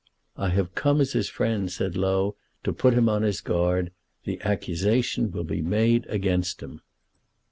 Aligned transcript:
"I 0.35 0.49
have 0.49 0.73
come 0.73 0.99
as 0.99 1.11
his 1.13 1.29
friend," 1.29 1.71
said 1.71 1.95
Low, 1.95 2.35
"to 2.63 2.73
put 2.73 2.95
him 2.95 3.07
on 3.07 3.21
his 3.21 3.39
guard. 3.39 3.91
The 4.23 4.41
accusation 4.41 5.29
will 5.29 5.43
be 5.43 5.61
made 5.61 6.07
against 6.07 6.63
him." 6.63 6.81